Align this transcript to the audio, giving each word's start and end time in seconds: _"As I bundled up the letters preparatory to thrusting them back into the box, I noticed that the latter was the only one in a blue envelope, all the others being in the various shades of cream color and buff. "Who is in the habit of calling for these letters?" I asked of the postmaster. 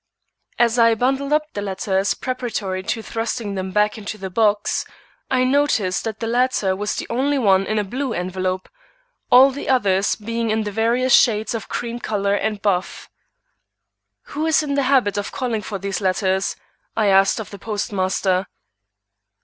_"As 0.65 0.79
I 0.79 0.95
bundled 0.95 1.31
up 1.31 1.53
the 1.53 1.61
letters 1.61 2.15
preparatory 2.15 2.81
to 2.81 3.03
thrusting 3.03 3.53
them 3.53 3.69
back 3.69 3.99
into 3.99 4.17
the 4.17 4.31
box, 4.31 4.83
I 5.29 5.43
noticed 5.43 6.05
that 6.05 6.19
the 6.19 6.25
latter 6.25 6.75
was 6.75 6.95
the 6.95 7.05
only 7.11 7.37
one 7.37 7.67
in 7.67 7.77
a 7.77 7.83
blue 7.83 8.11
envelope, 8.11 8.67
all 9.29 9.51
the 9.51 9.69
others 9.69 10.15
being 10.15 10.49
in 10.49 10.63
the 10.63 10.71
various 10.71 11.13
shades 11.13 11.53
of 11.53 11.69
cream 11.69 11.99
color 11.99 12.33
and 12.33 12.63
buff. 12.63 13.11
"Who 14.33 14.47
is 14.47 14.63
in 14.63 14.73
the 14.73 14.81
habit 14.89 15.19
of 15.19 15.31
calling 15.31 15.61
for 15.61 15.77
these 15.77 16.01
letters?" 16.01 16.55
I 16.97 17.05
asked 17.05 17.39
of 17.39 17.51
the 17.51 17.59
postmaster. 17.59 18.47